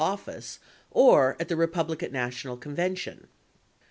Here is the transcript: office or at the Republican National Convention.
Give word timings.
office 0.01 0.57
or 0.89 1.37
at 1.39 1.47
the 1.47 1.55
Republican 1.55 2.11
National 2.11 2.57
Convention. 2.57 3.27